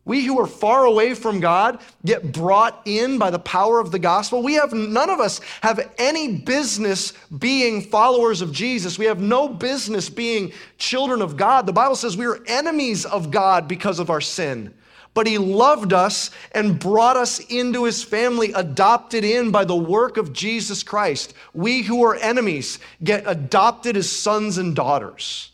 [0.05, 3.99] We who are far away from God get brought in by the power of the
[3.99, 4.43] gospel.
[4.43, 8.99] We have none of us have any business being followers of Jesus.
[8.99, 11.67] We have no business being children of God.
[11.67, 14.75] The Bible says we are enemies of God because of our sin.
[15.13, 20.17] But he loved us and brought us into his family, adopted in by the work
[20.17, 21.35] of Jesus Christ.
[21.53, 25.50] We who are enemies get adopted as sons and daughters.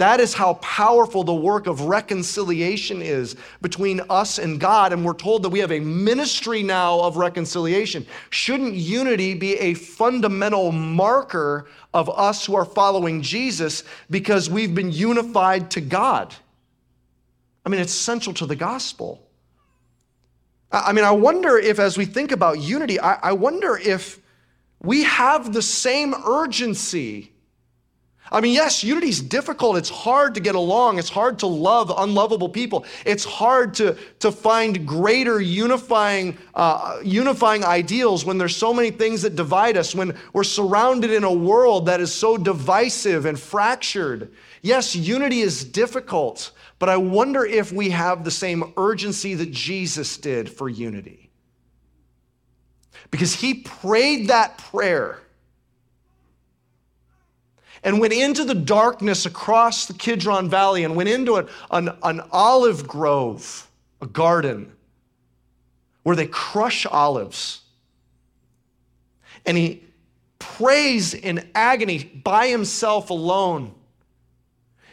[0.00, 4.94] That is how powerful the work of reconciliation is between us and God.
[4.94, 8.06] And we're told that we have a ministry now of reconciliation.
[8.30, 14.90] Shouldn't unity be a fundamental marker of us who are following Jesus because we've been
[14.90, 16.34] unified to God?
[17.66, 19.22] I mean, it's central to the gospel.
[20.72, 24.18] I mean, I wonder if, as we think about unity, I, wonder if
[24.80, 27.34] we have the same urgency
[28.32, 29.76] I mean, yes, unity is difficult.
[29.76, 30.98] It's hard to get along.
[30.98, 32.84] It's hard to love unlovable people.
[33.04, 39.22] It's hard to, to find greater unifying, uh, unifying ideals when there's so many things
[39.22, 44.32] that divide us, when we're surrounded in a world that is so divisive and fractured.
[44.62, 50.16] Yes, unity is difficult, but I wonder if we have the same urgency that Jesus
[50.16, 51.30] did for unity.
[53.10, 55.20] Because he prayed that prayer
[57.82, 61.48] and went into the darkness across the Kidron Valley and went into an,
[62.02, 63.68] an, olive grove,
[64.02, 64.72] a garden,
[66.02, 67.62] where they crush olives.
[69.46, 69.82] And he
[70.38, 73.74] prays in agony by himself alone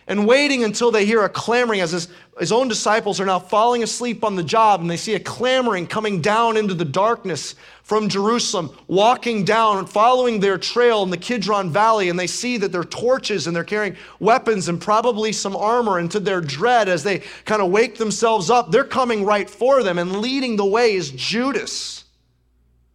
[0.08, 2.08] and waiting until they hear a clamoring as his,
[2.40, 5.88] his own disciples are now falling asleep on the job and they see a clamoring
[5.88, 11.18] coming down into the darkness from Jerusalem, walking down and following their trail in the
[11.18, 15.56] Kidron Valley, and they see that they're torches and they're carrying weapons and probably some
[15.56, 15.98] armor.
[15.98, 19.84] And to their dread, as they kind of wake themselves up, they're coming right for
[19.84, 22.04] them, and leading the way is Judas.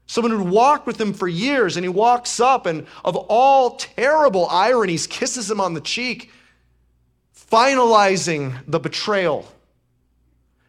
[0.07, 4.47] Someone who'd walked with him for years, and he walks up and, of all terrible
[4.51, 6.31] ironies, kisses him on the cheek
[7.53, 9.47] finalizing the betrayal.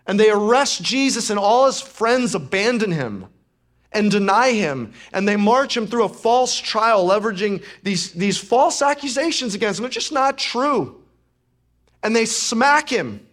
[0.05, 3.27] And they arrest Jesus, and all his friends abandon him
[3.93, 4.93] and deny him.
[5.13, 9.83] And they march him through a false trial, leveraging these, these false accusations against him.
[9.83, 11.01] They're just not true.
[12.01, 13.25] And they smack him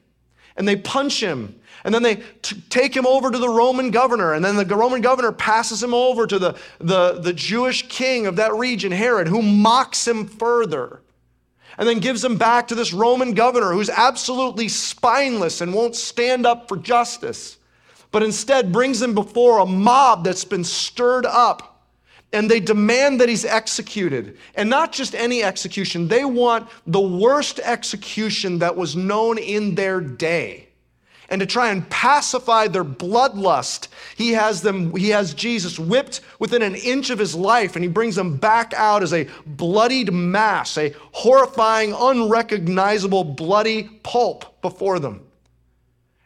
[0.56, 1.56] and they punch him.
[1.82, 4.34] And then they t- take him over to the Roman governor.
[4.34, 8.36] And then the Roman governor passes him over to the, the, the Jewish king of
[8.36, 11.00] that region, Herod, who mocks him further
[11.78, 16.46] and then gives him back to this Roman governor who's absolutely spineless and won't stand
[16.46, 17.58] up for justice,
[18.10, 21.66] but instead brings him before a mob that's been stirred up.
[22.32, 24.38] And they demand that he's executed.
[24.54, 30.00] And not just any execution, they want the worst execution that was known in their
[30.00, 30.69] day
[31.30, 36.60] and to try and pacify their bloodlust, he has them, he has Jesus whipped within
[36.62, 40.76] an inch of his life, and he brings them back out as a bloodied mass,
[40.76, 45.24] a horrifying, unrecognizable, bloody pulp before them.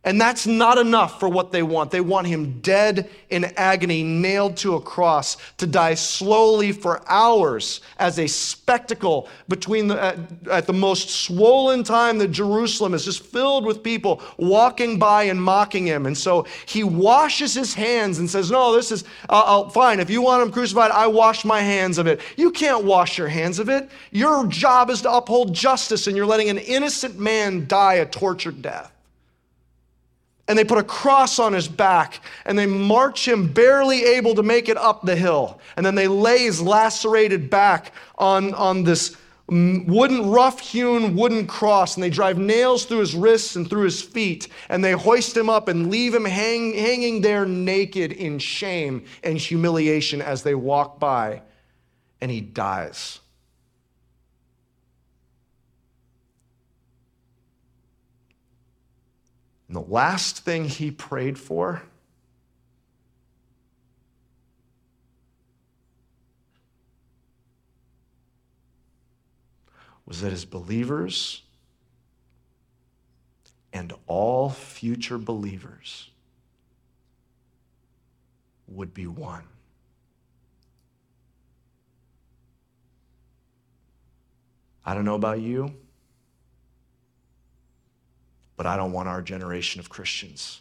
[0.04, 1.90] And that's not enough for what they want.
[1.90, 7.80] They want him dead in agony, nailed to a cross, to die slowly for hours
[7.98, 10.18] as a spectacle between the, at,
[10.50, 15.40] at, the most swollen time that Jerusalem is just filled with people walking by and
[15.40, 16.04] mocking him.
[16.04, 20.00] And so he washes his hands and says, No, this is uh, fine.
[20.00, 22.20] If you want him crucified, I wash my hands of it.
[22.36, 23.90] You can't wash your hands of it.
[24.10, 28.60] Your job is to uphold justice, and you're letting an innocent man die a tortured
[28.60, 28.93] death.
[30.46, 34.42] And they put a cross on his back and they march him barely able to
[34.42, 35.58] make it up the hill.
[35.76, 39.16] And then they lay his lacerated back on, on this
[39.48, 44.02] wooden, rough hewn wooden cross and they drive nails through his wrists and through his
[44.02, 44.48] feet.
[44.68, 49.38] And they hoist him up and leave him hang, hanging there naked in shame and
[49.38, 51.40] humiliation as they walk by.
[52.20, 53.20] And he dies.
[59.74, 61.82] And the last thing he prayed for
[70.06, 71.42] was that his believers
[73.72, 76.08] and all future believers
[78.68, 79.42] would be one.
[84.86, 85.74] I don't know about you,
[88.56, 90.60] but I don't want our generation of Christians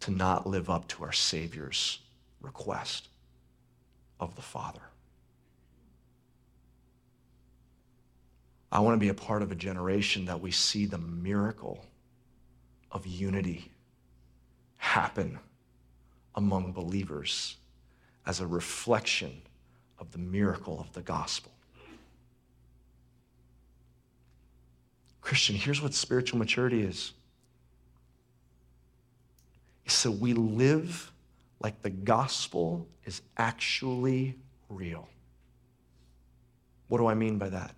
[0.00, 2.00] to not live up to our Savior's
[2.40, 3.08] request
[4.20, 4.80] of the Father.
[8.70, 11.84] I want to be a part of a generation that we see the miracle
[12.92, 13.70] of unity
[14.76, 15.38] happen
[16.34, 17.56] among believers
[18.26, 19.40] as a reflection
[19.98, 21.52] of the miracle of the gospel.
[25.28, 27.12] Christian, here's what spiritual maturity is.
[29.86, 31.12] So we live
[31.60, 34.38] like the gospel is actually
[34.70, 35.06] real.
[36.88, 37.74] What do I mean by that?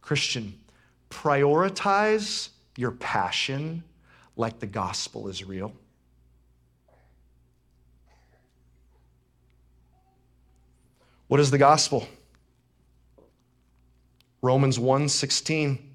[0.00, 0.58] Christian,
[1.10, 2.48] prioritize
[2.78, 3.84] your passion
[4.34, 5.74] like the gospel is real.
[11.28, 12.08] What is the gospel?
[14.40, 15.93] Romans 1:16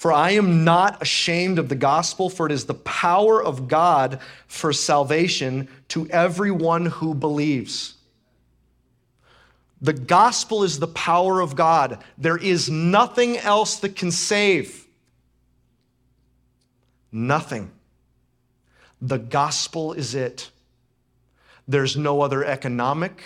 [0.00, 4.20] For I am not ashamed of the gospel for it is the power of God
[4.46, 7.96] for salvation to everyone who believes.
[9.82, 12.02] The gospel is the power of God.
[12.16, 14.86] There is nothing else that can save.
[17.12, 17.70] Nothing.
[19.02, 20.50] The gospel is it.
[21.68, 23.20] There's no other economic,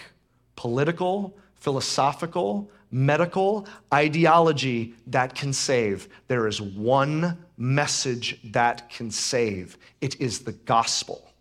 [0.57, 6.09] political, philosophical, medical ideology that can save.
[6.29, 11.33] There is one message that can save it is the gospel.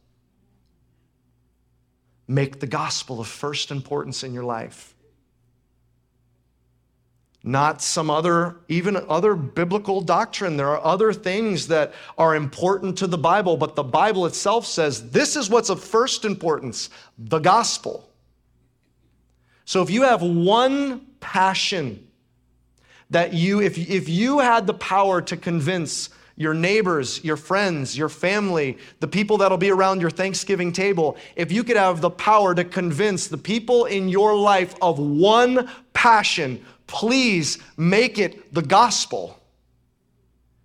[2.27, 4.93] Make the gospel of first importance in your life
[7.43, 10.55] not some other, even other biblical doctrine.
[10.55, 15.11] There are other things that are important to the Bible, but the Bible itself says
[15.11, 18.09] this is what's of first importance the gospel.
[19.65, 22.05] So if you have one passion
[23.09, 28.09] that you, if, if you had the power to convince your neighbors, your friends, your
[28.09, 32.53] family, the people that'll be around your Thanksgiving table, if you could have the power
[32.53, 39.39] to convince the people in your life of one passion, please make it the gospel.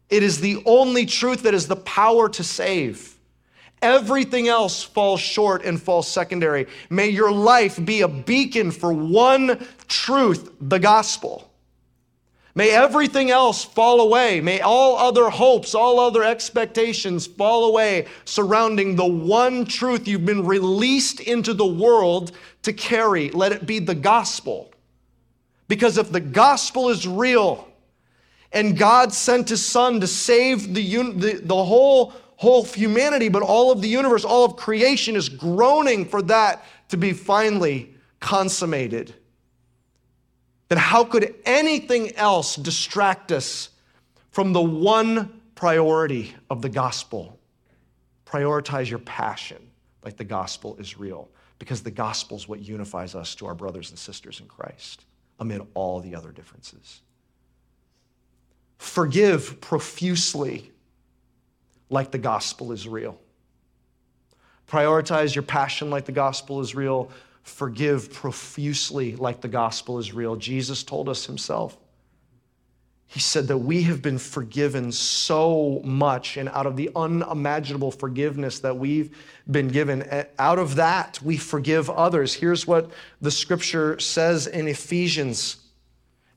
[0.09, 3.18] It is the only truth that is the power to save.
[3.81, 6.67] Everything else falls short and falls secondary.
[6.91, 11.49] May your life be a beacon for one truth, the gospel.
[12.59, 14.41] May everything else fall away.
[14.41, 20.45] May all other hopes, all other expectations fall away surrounding the one truth you've been
[20.45, 23.31] released into the world to carry.
[23.31, 24.73] Let it be the gospel.
[25.69, 27.69] Because if the gospel is real
[28.53, 33.73] and God sent his son to save the, the, the whole, whole humanity, but all
[33.73, 39.13] of the universe, all of creation is groaning for that to be finally consummated,
[40.69, 43.71] then how could anything else distract us
[44.31, 47.41] from the one priority of the gospel?
[48.25, 49.59] Prioritize your passion
[50.05, 51.29] like the gospel is real,
[51.59, 55.07] because the gospel is what unifies us to our brothers and sisters in Christ
[55.41, 57.01] amid all the other differences.
[58.79, 60.71] Forgive profusely
[61.91, 63.19] like the gospel is real.
[64.69, 67.11] Prioritize your passion like the gospel is real.
[67.43, 70.37] Forgive profusely like the gospel is real.
[70.37, 71.79] Jesus told us himself.
[73.07, 78.59] He said that we have been forgiven so much, and out of the unimaginable forgiveness
[78.59, 79.17] that we've
[79.51, 82.35] been given, eh, out of that we forgive others.
[82.35, 82.91] Here's what
[83.23, 85.57] the scripture says in Ephesians,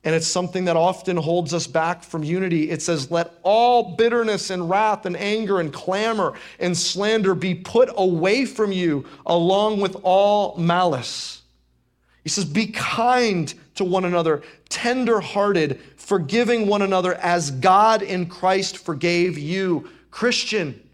[0.04, 2.70] and it's something that often holds us back from unity.
[2.70, 7.88] It says, Let all bitterness and wrath and anger and clamor and slander be put
[7.94, 11.42] away from you, along with all malice.
[12.24, 18.26] He says, Be kind to one another, tender hearted, forgiving one another as God in
[18.26, 19.88] Christ forgave you.
[20.10, 20.88] Christian,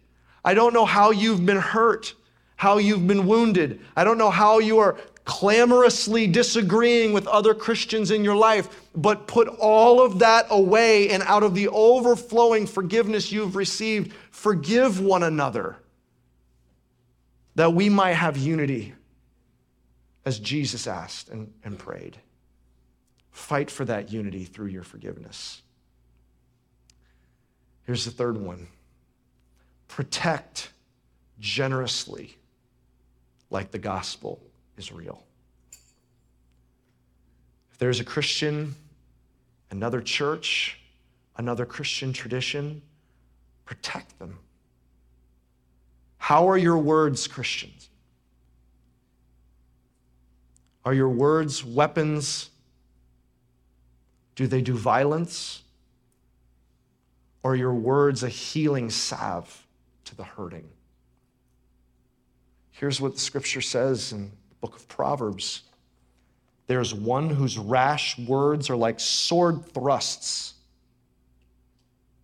[0.45, 2.15] I don't know how you've been hurt,
[2.57, 3.81] how you've been wounded.
[3.97, 4.99] I don't know how you are
[5.29, 11.23] clamorously disagreeing with other Christians in your life, but put all of that away and
[11.25, 15.77] out of the overflowing forgiveness you've received, forgive one another
[17.57, 18.95] that we might have unity
[20.25, 22.17] as Jesus asked and, and prayed.
[23.31, 25.61] Fight for that unity through your forgiveness.
[27.85, 28.69] Here's the third one
[29.89, 30.71] protect
[31.39, 32.39] generously
[33.51, 34.41] like the gospel
[34.79, 35.23] is real.
[37.73, 38.75] If there's a Christian,
[39.71, 40.79] another church,
[41.37, 42.83] another Christian tradition,
[43.65, 44.39] protect them.
[46.19, 47.89] How are your words, Christians?
[50.85, 52.51] Are your words weapons?
[54.35, 55.63] Do they do violence?
[57.43, 59.67] Or are your words a healing salve
[60.05, 60.69] to the hurting?
[62.71, 64.31] Here's what the scripture says in
[64.61, 65.63] book of Proverbs
[66.69, 70.55] there's one whose rash words are like sword thrusts.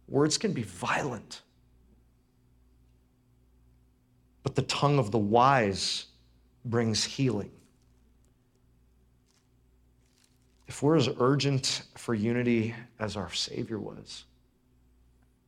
[0.07, 1.41] Words can be violent,
[4.43, 6.07] but the tongue of the wise
[6.67, 7.51] brings healing.
[10.69, 14.25] If we're as urgent for unity as our Savior was,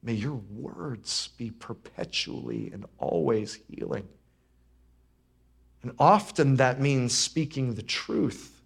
[0.03, 4.09] may your words be perpetually and always healing.
[5.87, 8.61] And often that means speaking the truth,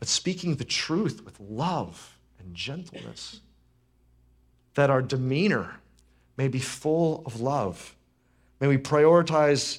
[0.00, 3.38] but speaking the truth with love and gentleness.
[4.74, 5.76] That our demeanor
[6.36, 7.94] may be full of love.
[8.58, 9.78] May we prioritize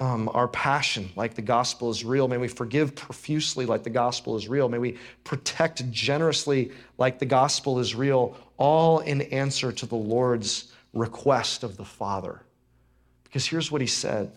[0.00, 2.28] um, our passion like the gospel is real.
[2.28, 4.68] May we forgive profusely like the gospel is real.
[4.68, 10.74] May we protect generously like the gospel is real, all in answer to the Lord's
[10.92, 12.42] request of the Father.
[13.24, 14.30] Because here's what he said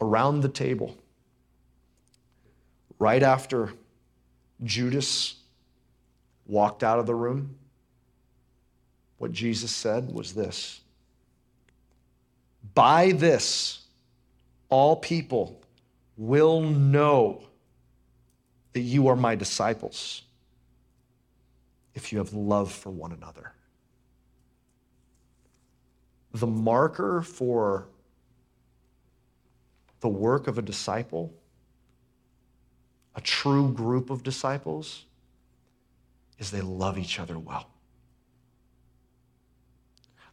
[0.00, 0.96] around the table,
[2.98, 3.72] right after
[4.62, 5.36] Judas
[6.46, 7.56] walked out of the room,
[9.18, 10.80] what Jesus said was this
[12.74, 13.86] By this,
[14.68, 15.60] all people
[16.16, 17.42] will know
[18.72, 20.22] that you are my disciples
[21.94, 23.52] if you have love for one another.
[26.32, 27.86] The marker for
[30.00, 31.32] the work of a disciple,
[33.14, 35.04] a true group of disciples,
[36.38, 37.70] is they love each other well.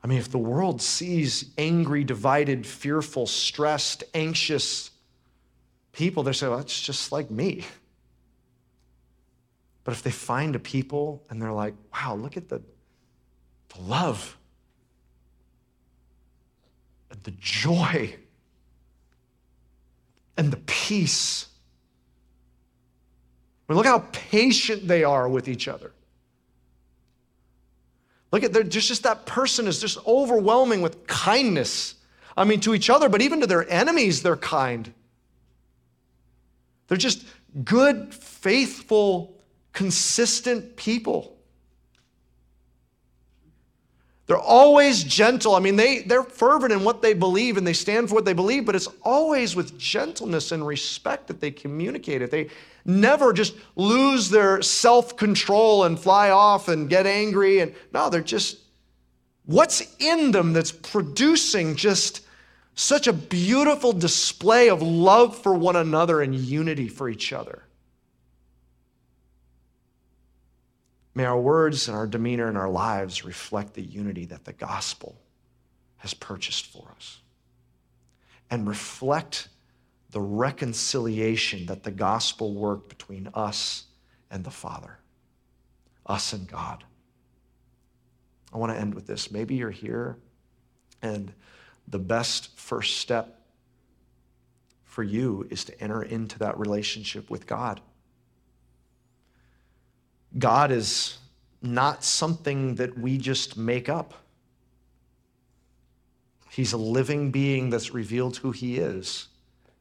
[0.04, 4.92] I mean, if the world sees angry, divided, fearful, stressed, anxious
[5.94, 7.66] people, they say, well, that's just like me.
[9.86, 12.62] But if they find a people and they're like, wow, look at the,
[13.70, 14.38] the love,
[17.24, 18.16] the joy
[20.38, 21.48] and the peace.
[23.68, 25.92] I mean, look how patient they are with each other.
[28.32, 31.96] Look at there's just that person is just overwhelming with kindness.
[32.36, 34.92] I mean, to each other, but even to their enemies, they're kind.
[36.88, 37.26] They're just
[37.64, 39.40] good, faithful,
[39.72, 41.33] consistent people.
[44.26, 45.54] They're always gentle.
[45.54, 48.34] I mean, they, they're fervent in what they believe and they stand for what they
[48.34, 52.32] believe, but it's always with gentleness and respect that they communicate it.
[52.32, 52.50] They
[52.86, 57.60] never just lose their self control and fly off and get angry.
[57.60, 58.60] And no, they're just,
[59.46, 62.22] what's in them that's producing just
[62.76, 67.64] such a beautiful display of love for one another and unity for each other?
[71.16, 75.20] May our words and our demeanor and our lives reflect the unity that the gospel
[75.98, 77.20] has purchased for us
[78.50, 79.50] and reflect
[80.12, 83.86] the reconciliation that the gospel worked between us
[84.30, 84.98] and the Father,
[86.06, 86.84] us and God.
[88.52, 89.32] I want to end with this.
[89.32, 90.18] Maybe you're here
[91.02, 91.34] and
[91.88, 93.42] the best first step
[94.84, 97.82] for you is to enter into that relationship with God.
[100.38, 101.18] God is
[101.62, 104.14] not something that we just make up.
[106.50, 109.28] He's a living being that's revealed who he is.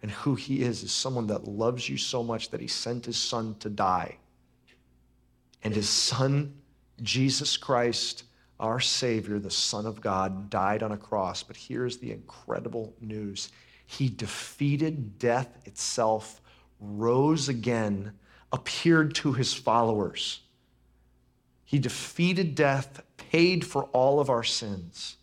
[0.03, 3.17] And who he is is someone that loves you so much that he sent his
[3.17, 4.17] son to die.
[5.63, 6.55] And his son,
[7.03, 8.25] Jesus Christ,
[8.59, 11.43] our Savior, the Son of God, died on a cross.
[11.43, 13.51] But here's the incredible news
[13.87, 16.41] He defeated death itself,
[16.81, 18.13] rose again,
[18.53, 20.42] appeared to his followers.
[21.73, 25.17] He defeated death, paid for all of our sins.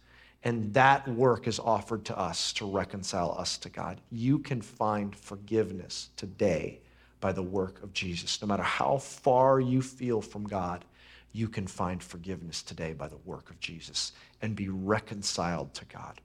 [0.44, 4.02] And that work is offered to us to reconcile us to God.
[4.10, 6.80] You can find forgiveness today
[7.20, 8.42] by the work of Jesus.
[8.42, 10.86] No matter how far you feel from God,
[11.34, 16.20] you can find forgiveness today by the work of Jesus and be reconciled to God.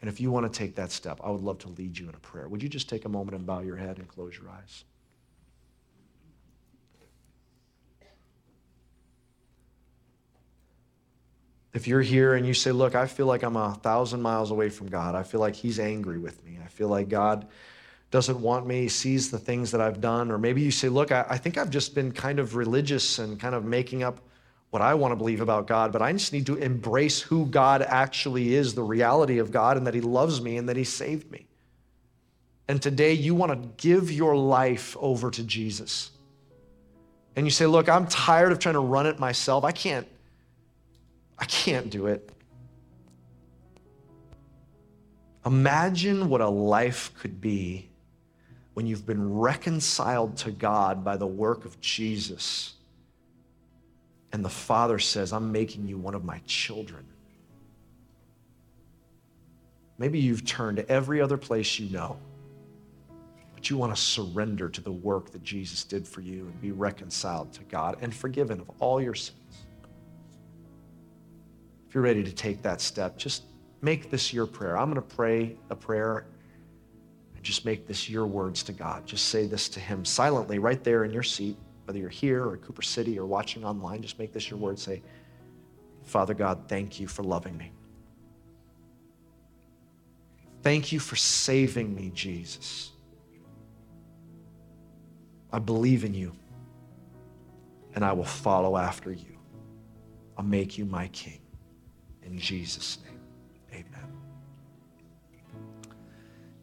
[0.00, 2.14] And if you want to take that step, I would love to lead you in
[2.14, 2.46] a prayer.
[2.46, 4.84] Would you just take a moment and bow your head and close your eyes?
[11.78, 14.68] If you're here and you say, Look, I feel like I'm a thousand miles away
[14.68, 17.46] from God, I feel like He's angry with me, I feel like God
[18.10, 20.32] doesn't want me, sees the things that I've done.
[20.32, 23.38] Or maybe you say, Look, I, I think I've just been kind of religious and
[23.38, 24.18] kind of making up
[24.70, 27.80] what I want to believe about God, but I just need to embrace who God
[27.82, 31.30] actually is, the reality of God, and that He loves me and that He saved
[31.30, 31.46] me.
[32.66, 36.10] And today you want to give your life over to Jesus.
[37.36, 39.62] And you say, Look, I'm tired of trying to run it myself.
[39.62, 40.08] I can't,
[41.38, 42.30] I can't do it.
[45.46, 47.88] Imagine what a life could be
[48.74, 52.74] when you've been reconciled to God by the work of Jesus.
[54.32, 57.04] And the Father says, I'm making you one of my children.
[59.96, 62.18] Maybe you've turned to every other place you know,
[63.54, 66.70] but you want to surrender to the work that Jesus did for you and be
[66.70, 69.37] reconciled to God and forgiven of all your sins.
[71.88, 73.44] If you're ready to take that step, just
[73.80, 74.76] make this your prayer.
[74.76, 76.26] I'm going to pray a prayer
[77.34, 79.06] and just make this your words to God.
[79.06, 82.58] Just say this to Him silently right there in your seat, whether you're here or
[82.58, 84.02] Cooper City or watching online.
[84.02, 84.78] Just make this your word.
[84.78, 85.02] Say,
[86.04, 87.72] Father God, thank you for loving me.
[90.62, 92.90] Thank you for saving me, Jesus.
[95.50, 96.32] I believe in you
[97.94, 99.38] and I will follow after you.
[100.36, 101.40] I'll make you my king.
[102.30, 103.18] In Jesus' name.
[103.72, 104.12] Amen.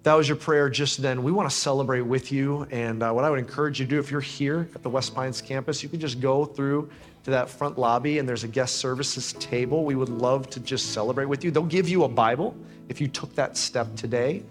[0.03, 1.23] That was your prayer just then.
[1.23, 2.67] We want to celebrate with you.
[2.69, 5.15] And uh, what I would encourage you to do if you're here at the West
[5.15, 6.91] Pines campus, you can just go through
[7.23, 9.83] to that front lobby and there's a guest services table.
[9.83, 11.49] We would love to just celebrate with you.
[11.49, 12.55] They'll give you a Bible
[12.87, 14.43] if you took that step today.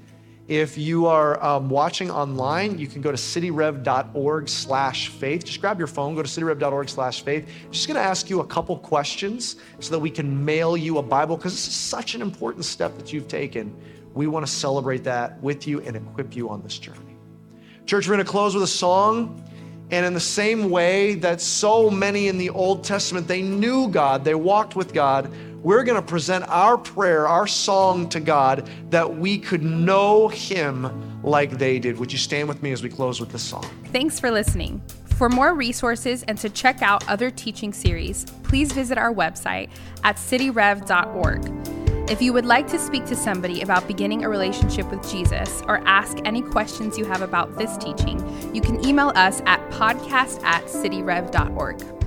[0.46, 5.44] If you are um, watching online, you can go to cityrev.org slash faith.
[5.44, 7.48] Just grab your phone, go to cityrev.org slash faith.
[7.70, 11.02] Just going to ask you a couple questions so that we can mail you a
[11.02, 13.74] Bible because this is such an important step that you've taken.
[14.12, 17.16] We want to celebrate that with you and equip you on this journey.
[17.86, 19.42] Church, we're going to close with a song.
[19.90, 24.24] And in the same way that so many in the Old Testament, they knew God,
[24.24, 25.30] they walked with God,
[25.64, 31.22] we're going to present our prayer, our song to God that we could know Him
[31.22, 31.98] like they did.
[31.98, 33.64] Would you stand with me as we close with this song?
[33.86, 34.82] Thanks for listening.
[35.06, 39.70] For more resources and to check out other teaching series, please visit our website
[40.02, 42.10] at cityrev.org.
[42.10, 45.78] If you would like to speak to somebody about beginning a relationship with Jesus or
[45.86, 48.20] ask any questions you have about this teaching,
[48.54, 52.03] you can email us at podcast at cityrev.org.